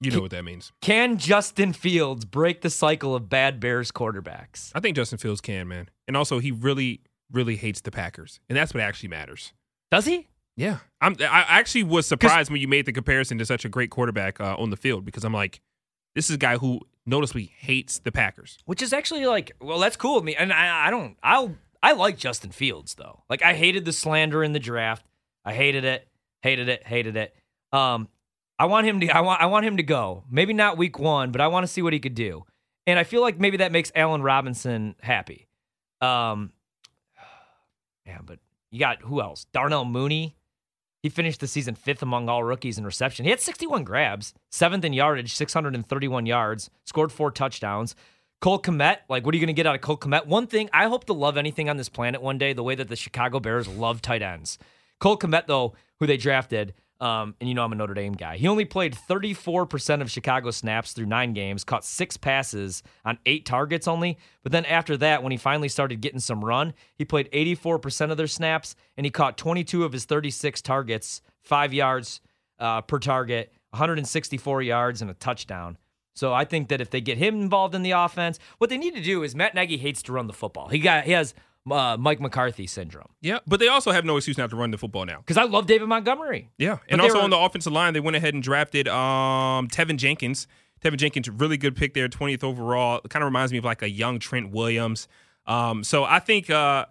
You 0.00 0.10
know 0.10 0.20
what 0.20 0.30
that 0.32 0.44
means. 0.44 0.72
Can 0.80 1.18
Justin 1.18 1.72
Fields 1.72 2.24
break 2.24 2.60
the 2.60 2.70
cycle 2.70 3.14
of 3.14 3.28
bad 3.28 3.60
Bears 3.60 3.90
quarterbacks? 3.90 4.70
I 4.74 4.80
think 4.80 4.96
Justin 4.96 5.18
Fields 5.18 5.40
can, 5.40 5.68
man. 5.68 5.88
And 6.06 6.16
also, 6.16 6.38
he 6.38 6.50
really, 6.50 7.00
really 7.32 7.56
hates 7.56 7.80
the 7.80 7.90
Packers, 7.90 8.40
and 8.48 8.56
that's 8.56 8.74
what 8.74 8.82
actually 8.82 9.08
matters. 9.08 9.52
Does 9.90 10.06
he? 10.06 10.28
Yeah, 10.56 10.78
I'm. 11.00 11.16
I 11.20 11.44
actually 11.48 11.84
was 11.84 12.06
surprised 12.06 12.50
when 12.50 12.60
you 12.60 12.68
made 12.68 12.86
the 12.86 12.92
comparison 12.92 13.38
to 13.38 13.46
such 13.46 13.64
a 13.64 13.68
great 13.68 13.90
quarterback 13.90 14.40
uh, 14.40 14.56
on 14.58 14.70
the 14.70 14.76
field 14.76 15.04
because 15.04 15.24
I'm 15.24 15.34
like, 15.34 15.60
this 16.14 16.30
is 16.30 16.36
a 16.36 16.38
guy 16.38 16.58
who 16.58 16.80
noticeably 17.06 17.52
hates 17.58 17.98
the 17.98 18.12
Packers. 18.12 18.58
Which 18.64 18.82
is 18.82 18.92
actually 18.92 19.26
like, 19.26 19.52
well, 19.60 19.78
that's 19.78 19.96
cool 19.96 20.16
with 20.16 20.24
me. 20.24 20.36
And 20.36 20.52
I, 20.52 20.88
I 20.88 20.90
don't, 20.90 21.16
I'll, 21.22 21.56
I 21.82 21.92
like 21.92 22.16
Justin 22.16 22.50
Fields 22.50 22.94
though. 22.94 23.22
Like 23.28 23.42
I 23.42 23.54
hated 23.54 23.84
the 23.84 23.92
slander 23.92 24.42
in 24.42 24.52
the 24.52 24.58
draft. 24.58 25.06
I 25.44 25.54
hated 25.54 25.84
it, 25.84 26.08
hated 26.42 26.68
it, 26.68 26.86
hated 26.86 27.16
it. 27.16 27.34
Um, 27.72 28.08
I 28.58 28.66
want 28.66 28.86
him 28.86 29.00
to, 29.00 29.08
I 29.08 29.20
want, 29.20 29.42
I 29.42 29.46
want 29.46 29.66
him 29.66 29.76
to 29.78 29.82
go. 29.82 30.24
Maybe 30.30 30.52
not 30.52 30.78
week 30.78 30.98
one, 30.98 31.32
but 31.32 31.40
I 31.40 31.48
want 31.48 31.64
to 31.64 31.68
see 31.72 31.82
what 31.82 31.92
he 31.92 32.00
could 32.00 32.14
do. 32.14 32.44
And 32.86 32.98
I 32.98 33.04
feel 33.04 33.20
like 33.20 33.40
maybe 33.40 33.58
that 33.58 33.72
makes 33.72 33.90
Allen 33.94 34.22
Robinson 34.22 34.94
happy. 35.00 35.48
Um, 36.00 36.52
yeah, 38.06 38.18
but 38.24 38.38
you 38.70 38.78
got 38.78 39.02
who 39.02 39.20
else? 39.20 39.46
Darnell 39.52 39.84
Mooney. 39.84 40.36
He 41.02 41.10
finished 41.10 41.40
the 41.40 41.46
season 41.46 41.74
fifth 41.74 42.00
among 42.00 42.30
all 42.30 42.42
rookies 42.42 42.78
in 42.78 42.84
reception. 42.86 43.24
He 43.24 43.30
had 43.30 43.40
61 43.40 43.84
grabs, 43.84 44.32
seventh 44.50 44.86
in 44.86 44.94
yardage, 44.94 45.34
631 45.34 46.24
yards, 46.24 46.70
scored 46.86 47.12
four 47.12 47.30
touchdowns. 47.30 47.94
Cole 48.40 48.58
Kmet, 48.58 48.98
like, 49.08 49.24
what 49.24 49.34
are 49.34 49.36
you 49.36 49.40
going 49.40 49.54
to 49.54 49.58
get 49.58 49.66
out 49.66 49.74
of 49.74 49.82
Cole 49.82 49.98
Kmet? 49.98 50.26
One 50.26 50.46
thing, 50.46 50.70
I 50.72 50.86
hope 50.86 51.04
to 51.04 51.12
love 51.12 51.36
anything 51.36 51.68
on 51.68 51.76
this 51.76 51.90
planet 51.90 52.22
one 52.22 52.38
day 52.38 52.54
the 52.54 52.62
way 52.62 52.74
that 52.74 52.88
the 52.88 52.96
Chicago 52.96 53.38
Bears 53.38 53.68
love 53.68 54.00
tight 54.00 54.22
ends. 54.22 54.58
Cole 54.98 55.18
Kmet, 55.18 55.46
though, 55.46 55.74
who 56.00 56.06
they 56.06 56.16
drafted, 56.16 56.72
um, 57.04 57.34
and 57.38 57.48
you 57.50 57.54
know 57.54 57.62
I'm 57.62 57.72
a 57.72 57.74
Notre 57.74 57.92
Dame 57.92 58.14
guy. 58.14 58.38
He 58.38 58.48
only 58.48 58.64
played 58.64 58.94
34% 58.94 60.00
of 60.00 60.10
Chicago 60.10 60.50
snaps 60.50 60.94
through 60.94 61.04
nine 61.04 61.34
games, 61.34 61.62
caught 61.62 61.84
six 61.84 62.16
passes 62.16 62.82
on 63.04 63.18
eight 63.26 63.44
targets 63.44 63.86
only. 63.86 64.16
But 64.42 64.52
then 64.52 64.64
after 64.64 64.96
that, 64.96 65.22
when 65.22 65.30
he 65.30 65.36
finally 65.36 65.68
started 65.68 66.00
getting 66.00 66.18
some 66.18 66.42
run, 66.42 66.72
he 66.96 67.04
played 67.04 67.30
84% 67.30 68.10
of 68.10 68.16
their 68.16 68.26
snaps, 68.26 68.74
and 68.96 69.04
he 69.04 69.10
caught 69.10 69.36
22 69.36 69.84
of 69.84 69.92
his 69.92 70.06
36 70.06 70.62
targets, 70.62 71.20
five 71.42 71.74
yards 71.74 72.22
uh, 72.58 72.80
per 72.80 72.98
target, 72.98 73.52
164 73.70 74.62
yards 74.62 75.02
and 75.02 75.10
a 75.10 75.14
touchdown. 75.14 75.76
So 76.14 76.32
I 76.32 76.46
think 76.46 76.68
that 76.68 76.80
if 76.80 76.88
they 76.88 77.02
get 77.02 77.18
him 77.18 77.42
involved 77.42 77.74
in 77.74 77.82
the 77.82 77.90
offense, 77.90 78.38
what 78.56 78.70
they 78.70 78.78
need 78.78 78.94
to 78.94 79.02
do 79.02 79.22
is 79.24 79.34
Matt 79.34 79.54
Nagy 79.54 79.76
hates 79.76 80.02
to 80.04 80.12
run 80.12 80.26
the 80.26 80.32
football. 80.32 80.68
He 80.68 80.78
got 80.78 81.04
he 81.04 81.12
has 81.12 81.34
uh, 81.70 81.96
Mike 81.98 82.20
McCarthy 82.20 82.66
syndrome. 82.66 83.08
Yeah, 83.20 83.38
but 83.46 83.60
they 83.60 83.68
also 83.68 83.90
have 83.92 84.04
no 84.04 84.16
excuse 84.16 84.36
not 84.38 84.50
to 84.50 84.56
run 84.56 84.70
the 84.70 84.78
football 84.78 85.06
now. 85.06 85.18
Because 85.18 85.36
I 85.36 85.44
love 85.44 85.66
David 85.66 85.88
Montgomery. 85.88 86.50
Yeah, 86.58 86.78
and 86.88 87.00
also 87.00 87.16
were- 87.18 87.22
on 87.24 87.30
the 87.30 87.38
offensive 87.38 87.72
line, 87.72 87.94
they 87.94 88.00
went 88.00 88.16
ahead 88.16 88.34
and 88.34 88.42
drafted 88.42 88.88
um, 88.88 89.68
Teven 89.68 89.96
Jenkins. 89.96 90.46
Teven 90.84 90.96
Jenkins, 90.98 91.30
really 91.30 91.56
good 91.56 91.76
pick 91.76 91.94
there, 91.94 92.08
20th 92.08 92.44
overall. 92.44 93.00
It 93.04 93.08
kind 93.08 93.22
of 93.22 93.26
reminds 93.26 93.52
me 93.52 93.58
of 93.58 93.64
like 93.64 93.80
a 93.80 93.88
young 93.88 94.18
Trent 94.18 94.50
Williams. 94.50 95.08
Um, 95.46 95.82
so 95.84 96.04
I 96.04 96.18
think 96.18 96.50
uh, 96.50 96.84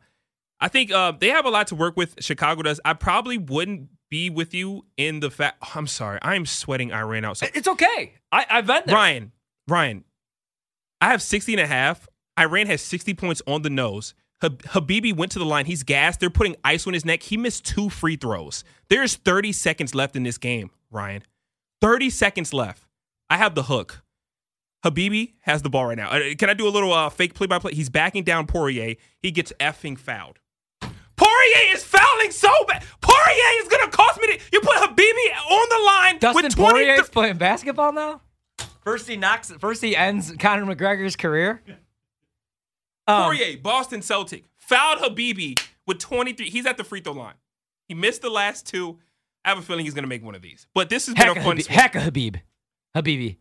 I 0.59 0.67
think 0.67 0.91
uh, 0.91 1.11
they 1.11 1.29
have 1.29 1.45
a 1.45 1.49
lot 1.49 1.67
to 1.67 1.75
work 1.75 1.95
with. 1.95 2.15
Chicago 2.23 2.63
does. 2.63 2.79
I 2.83 2.93
probably 2.93 3.37
wouldn't 3.37 3.89
be 4.09 4.29
with 4.31 4.53
you 4.53 4.85
in 4.97 5.19
the 5.19 5.29
fact. 5.29 5.57
I'm 5.75 5.85
sorry, 5.87 6.17
I'm 6.21 6.45
sweating. 6.47 6.91
I 6.91 7.01
ran 7.01 7.25
out. 7.25 7.37
So 7.37 7.47
It's 7.53 7.67
okay. 7.67 8.13
I, 8.31 8.45
I've 8.49 8.65
been 8.67 8.83
there. 8.87 8.95
Ryan, 8.95 9.31
Ryan, 9.67 10.03
I 11.01 11.09
have 11.09 11.21
60 11.21 11.53
and 11.53 11.61
a 11.61 11.67
half. 11.67 12.07
Iran 12.39 12.65
has 12.67 12.81
60 12.81 13.13
points 13.13 13.41
on 13.45 13.61
the 13.61 13.69
nose. 13.69 14.13
Hab- 14.43 14.61
Habibi 14.63 15.15
went 15.15 15.31
to 15.31 15.39
the 15.39 15.45
line. 15.45 15.65
He's 15.65 15.83
gassed. 15.83 16.19
They're 16.19 16.29
putting 16.29 16.55
ice 16.63 16.85
on 16.85 16.93
his 16.93 17.03
neck. 17.05 17.23
He 17.23 17.37
missed 17.37 17.65
two 17.65 17.89
free 17.89 18.15
throws. 18.15 18.63
There's 18.89 19.15
30 19.15 19.51
seconds 19.51 19.95
left 19.95 20.15
in 20.15 20.23
this 20.23 20.37
game, 20.37 20.69
Ryan. 20.91 21.23
30 21.81 22.09
seconds 22.11 22.53
left. 22.53 22.83
I 23.29 23.37
have 23.37 23.55
the 23.55 23.63
hook. 23.63 24.03
Habibi 24.85 25.33
has 25.41 25.61
the 25.61 25.69
ball 25.69 25.87
right 25.87 25.97
now. 25.97 26.09
Uh, 26.09 26.35
Can 26.37 26.49
I 26.49 26.53
do 26.53 26.67
a 26.67 26.69
little 26.69 26.93
uh, 26.93 27.09
fake 27.09 27.33
play 27.33 27.47
by 27.47 27.57
play? 27.59 27.73
He's 27.73 27.89
backing 27.89 28.23
down 28.23 28.45
Poirier. 28.47 28.95
He 29.19 29.31
gets 29.31 29.53
effing 29.59 29.97
fouled. 29.97 30.39
Poirier 31.15 31.73
is 31.73 31.83
fouling 31.83 32.31
so 32.31 32.49
bad. 32.67 32.83
Poirier 33.01 33.61
is 33.61 33.67
going 33.69 33.89
to 33.89 33.95
cost 33.95 34.19
me. 34.21 34.27
The, 34.27 34.39
you 34.51 34.59
put 34.59 34.75
Habibi 34.75 35.51
on 35.51 35.69
the 35.69 35.85
line 35.85 36.17
Dustin 36.19 36.43
with 36.43 36.55
20 36.55 36.71
Poirier's 36.73 37.09
playing 37.09 37.37
basketball 37.37 37.93
now. 37.93 38.21
First 38.81 39.07
he 39.07 39.15
knocks. 39.15 39.51
First 39.59 39.81
he 39.81 39.95
ends 39.95 40.33
Conor 40.37 40.65
McGregor's 40.65 41.15
career. 41.15 41.61
Um, 43.07 43.23
Poirier, 43.23 43.57
Boston 43.57 44.01
Celtic, 44.01 44.45
fouled 44.57 44.99
Habibi 44.99 45.61
with 45.85 45.99
23. 45.99 46.49
He's 46.49 46.65
at 46.65 46.77
the 46.77 46.83
free 46.83 47.01
throw 47.01 47.13
line. 47.13 47.35
He 47.87 47.93
missed 47.93 48.21
the 48.21 48.29
last 48.29 48.65
two. 48.65 48.99
I 49.45 49.49
have 49.49 49.57
a 49.57 49.61
feeling 49.61 49.85
he's 49.85 49.93
going 49.93 50.03
to 50.03 50.09
make 50.09 50.23
one 50.23 50.35
of 50.35 50.41
these. 50.41 50.67
But 50.73 50.89
this 50.89 51.05
has 51.07 51.15
been 51.15 51.27
Heck 51.27 51.35
a 51.35 51.39
of 51.39 51.45
fun 51.45 51.57
Habib. 51.57 51.67
Heck 51.67 51.95
Habib. 51.95 52.35
Habibi. 52.95 53.37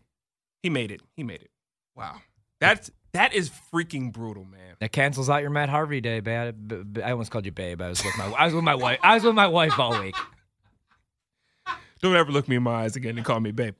He 0.62 0.70
made 0.70 0.90
it. 0.90 1.00
He 1.16 1.22
made 1.22 1.42
it. 1.42 1.50
Wow. 1.94 2.16
That's 2.60 2.90
that 3.12 3.34
is 3.34 3.50
freaking 3.72 4.12
brutal, 4.12 4.44
man. 4.44 4.76
That 4.80 4.92
cancels 4.92 5.28
out 5.28 5.42
your 5.42 5.50
Matt 5.50 5.68
Harvey 5.68 6.00
day, 6.00 6.20
babe. 6.20 6.98
I 7.02 7.10
almost 7.12 7.30
called 7.30 7.44
you 7.44 7.52
babe. 7.52 7.82
I 7.82 7.88
was 7.88 8.02
with 8.02 8.16
my 8.16 8.26
I 8.32 8.46
was 8.46 8.54
with 8.54 8.64
my 8.64 8.74
wife. 8.74 8.98
I 9.02 9.14
was 9.14 9.24
with 9.24 9.34
my 9.34 9.48
wife 9.48 9.78
all 9.78 10.00
week. 10.00 10.14
Don't 12.00 12.16
ever 12.16 12.32
look 12.32 12.48
me 12.48 12.56
in 12.56 12.62
my 12.62 12.84
eyes 12.84 12.96
again 12.96 13.16
and 13.16 13.24
call 13.24 13.38
me 13.38 13.52
babe. 13.52 13.74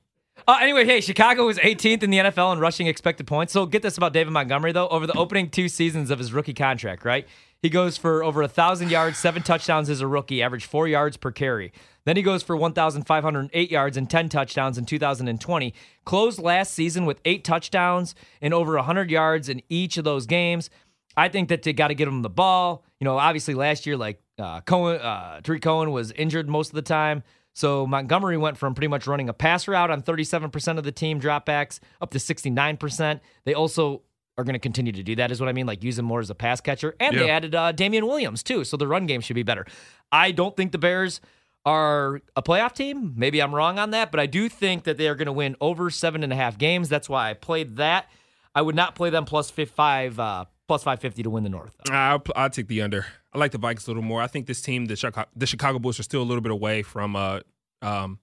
Uh, 0.45 0.57
anyway, 0.61 0.85
hey, 0.85 0.99
Chicago 0.99 1.45
was 1.45 1.57
18th 1.59 2.03
in 2.03 2.09
the 2.09 2.17
NFL 2.17 2.53
in 2.53 2.59
rushing 2.59 2.87
expected 2.87 3.25
points. 3.25 3.53
So 3.53 3.65
get 3.65 3.81
this 3.81 3.97
about 3.97 4.11
David 4.11 4.31
Montgomery, 4.31 4.73
though. 4.73 4.89
Over 4.89 5.07
the 5.07 5.13
opening 5.13 5.49
two 5.49 5.69
seasons 5.69 6.11
of 6.11 6.19
his 6.19 6.33
rookie 6.33 6.53
contract, 6.53 7.05
right? 7.05 7.25
He 7.61 7.69
goes 7.69 7.95
for 7.95 8.25
over 8.25 8.41
a 8.41 8.45
1,000 8.45 8.91
yards, 8.91 9.17
seven 9.17 9.41
touchdowns 9.41 9.89
as 9.89 10.01
a 10.01 10.07
rookie, 10.07 10.43
average 10.43 10.65
four 10.65 10.85
yards 10.85 11.15
per 11.15 11.31
carry. 11.31 11.71
Then 12.03 12.17
he 12.17 12.21
goes 12.21 12.43
for 12.43 12.57
1,508 12.57 13.71
yards 13.71 13.95
and 13.95 14.09
10 14.09 14.27
touchdowns 14.27 14.77
in 14.77 14.85
2020. 14.85 15.73
Closed 16.03 16.39
last 16.39 16.73
season 16.73 17.05
with 17.05 17.21
eight 17.23 17.45
touchdowns 17.45 18.15
and 18.41 18.53
over 18.53 18.75
100 18.75 19.09
yards 19.09 19.47
in 19.47 19.61
each 19.69 19.95
of 19.95 20.03
those 20.03 20.25
games. 20.25 20.69
I 21.15 21.29
think 21.29 21.47
that 21.47 21.63
they 21.63 21.71
got 21.71 21.87
to 21.87 21.95
get 21.95 22.09
him 22.09 22.21
the 22.21 22.29
ball. 22.29 22.83
You 22.99 23.05
know, 23.05 23.17
obviously 23.17 23.53
last 23.53 23.85
year, 23.85 23.95
like 23.95 24.21
uh, 24.37 24.59
Cohen, 24.61 24.99
uh, 24.99 25.39
Tarik 25.41 25.61
Cohen 25.61 25.91
was 25.91 26.11
injured 26.11 26.49
most 26.49 26.69
of 26.69 26.75
the 26.75 26.81
time. 26.81 27.23
So 27.53 27.85
Montgomery 27.85 28.37
went 28.37 28.57
from 28.57 28.73
pretty 28.73 28.87
much 28.87 29.07
running 29.07 29.29
a 29.29 29.33
pass 29.33 29.67
route 29.67 29.91
on 29.91 30.01
37% 30.01 30.77
of 30.77 30.83
the 30.83 30.91
team 30.91 31.21
dropbacks 31.21 31.79
up 32.01 32.11
to 32.11 32.17
69%. 32.17 33.19
They 33.45 33.53
also 33.53 34.01
are 34.37 34.43
going 34.43 34.53
to 34.53 34.59
continue 34.59 34.91
to 34.91 35.03
do 35.03 35.15
that, 35.15 35.31
is 35.31 35.39
what 35.39 35.47
I 35.47 35.53
mean, 35.53 35.67
like 35.67 35.83
use 35.83 35.99
him 35.99 36.05
more 36.05 36.19
as 36.19 36.29
a 36.31 36.35
pass 36.35 36.59
catcher. 36.59 36.95
And 36.99 37.15
they 37.15 37.29
added 37.29 37.53
uh, 37.53 37.71
Damien 37.71 38.07
Williams, 38.07 38.41
too. 38.41 38.63
So 38.63 38.77
the 38.77 38.87
run 38.87 39.05
game 39.05 39.21
should 39.21 39.35
be 39.35 39.43
better. 39.43 39.65
I 40.11 40.31
don't 40.31 40.57
think 40.57 40.71
the 40.71 40.79
Bears 40.79 41.21
are 41.65 42.21
a 42.35 42.41
playoff 42.41 42.73
team. 42.73 43.13
Maybe 43.15 43.41
I'm 43.41 43.53
wrong 43.53 43.79
on 43.79 43.91
that, 43.91 44.11
but 44.11 44.19
I 44.19 44.25
do 44.25 44.49
think 44.49 44.83
that 44.83 44.97
they 44.97 45.07
are 45.07 45.15
going 45.15 45.27
to 45.27 45.31
win 45.31 45.55
over 45.61 45.89
seven 45.89 46.23
and 46.23 46.33
a 46.33 46.35
half 46.35 46.57
games. 46.57 46.89
That's 46.89 47.07
why 47.07 47.29
I 47.29 47.33
played 47.35 47.77
that. 47.77 48.09
I 48.55 48.61
would 48.61 48.75
not 48.75 48.95
play 48.95 49.09
them 49.09 49.25
plus 49.25 49.49
five, 49.49 50.19
uh, 50.19 50.45
plus 50.73 50.81
550 50.83 51.21
to 51.23 51.29
win 51.29 51.43
the 51.43 51.49
North. 51.51 51.75
though. 51.85 51.93
I'll, 51.93 52.23
I'll 52.35 52.49
take 52.49 52.67
the 52.67 52.81
under. 52.81 53.05
I 53.31 53.37
like 53.37 53.51
the 53.51 53.59
Vikings 53.59 53.85
a 53.85 53.91
little 53.91 54.01
more. 54.01 54.23
I 54.23 54.27
think 54.27 54.47
this 54.47 54.59
team, 54.59 54.85
the 54.85 54.95
Chicago, 54.95 55.29
the 55.35 55.45
Chicago 55.45 55.77
Bulls, 55.77 55.99
are 55.99 56.03
still 56.03 56.21
a 56.21 56.25
little 56.25 56.41
bit 56.41 56.51
away 56.51 56.81
from 56.81 57.15
uh, 57.15 57.41
um, 57.83 58.17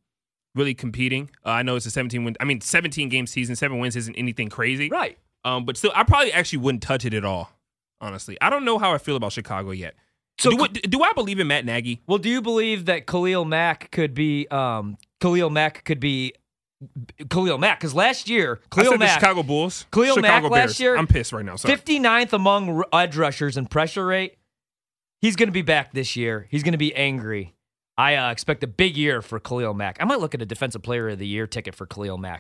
really 0.57 0.75
competing. 0.75 1.31
Uh, 1.47 1.51
I 1.51 1.63
know 1.63 1.77
it's 1.77 1.87
a 1.87 1.93
17 1.93 2.25
win. 2.25 2.37
I 2.41 2.45
mean, 2.45 2.61
17 2.61 3.09
game 3.09 3.29
season, 3.29 3.55
seven 3.55 3.79
wins 3.79 3.95
isn't 3.95 4.17
anything 4.17 4.49
crazy. 4.49 4.89
Right. 4.89 5.17
Um, 5.45 5.65
but 5.65 5.77
still, 5.77 5.93
I 5.95 6.03
probably 6.03 6.33
actually 6.33 6.59
wouldn't 6.59 6.83
touch 6.83 7.05
it 7.05 7.15
at 7.15 7.25
all. 7.25 7.53
Honestly, 8.01 8.37
I 8.41 8.51
don't 8.51 8.65
know 8.65 8.79
how 8.79 8.93
I 8.93 8.99
feel 8.99 9.15
about 9.15 9.31
Chicago 9.33 9.71
yet. 9.71 9.95
So 10.39 10.51
do, 10.51 10.65
I- 10.65 10.69
do 10.69 11.03
I 11.05 11.13
believe 11.13 11.39
in 11.39 11.47
Matt 11.47 11.65
Nagy? 11.65 12.03
Well, 12.09 12.19
do 12.19 12.29
you 12.29 12.43
believe 12.43 12.87
that 12.87 13.07
Khalil 13.07 13.45
Mack 13.45 13.91
could 13.93 14.13
be 14.15 14.49
um, 14.49 14.97
Khalil 15.21 15.51
Mack 15.51 15.85
could 15.85 16.01
be 16.01 16.33
Khalil 17.29 17.59
Mack? 17.59 17.81
Because 17.81 17.95
last 17.95 18.29
year, 18.29 18.61
Khalil 18.71 18.97
Mack, 18.99 19.21
Chicago 19.21 19.43
Bulls. 19.43 19.87
Khalil 19.93 20.15
Chicago 20.17 20.49
Mack 20.49 20.51
last 20.51 20.81
year- 20.81 20.97
I'm 20.97 21.07
pissed 21.07 21.33
right 21.33 21.45
now. 21.45 21.57
Sorry. 21.57 21.77
59th 21.77 22.33
among 22.33 22.83
edge 22.93 23.17
rushers 23.17 23.57
in 23.57 23.67
pressure 23.67 24.07
rate. 24.07 24.37
He's 25.21 25.37
going 25.37 25.49
to 25.49 25.53
be 25.53 25.63
back 25.63 25.93
this 25.93 26.17
year. 26.17 26.47
He's 26.51 26.63
going 26.63 26.73
to 26.73 26.79
be 26.79 26.95
angry. 26.95 27.55
I 27.99 28.15
uh, 28.17 28.31
expect 28.31 28.65
a 28.65 28.67
big 28.67 28.97
year 28.97 29.21
for 29.21 29.39
Khalil 29.39 29.75
Mack. 29.75 29.99
I 30.01 30.05
might 30.07 30.21
look 30.21 30.35
at 30.35 30.41
a 30.41 30.47
defensive 30.47 30.83
player 30.83 31.11
of 31.11 31.19
the 31.19 31.27
year 31.27 31.47
ticket 31.47 31.75
for 31.75 31.85
Khalil 31.85 32.17
Mack. 32.17 32.39